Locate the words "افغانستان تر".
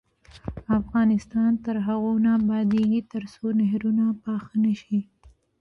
0.79-1.75